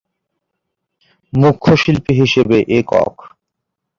[1.33, 3.13] মূখ্য শিল্পী হিসাবে একক